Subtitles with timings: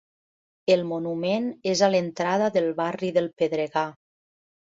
[0.75, 3.87] El monument és a l'entrada del barri del Pedregar.